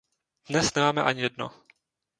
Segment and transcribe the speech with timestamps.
[0.49, 1.47] Dnes nemáme ani jedno.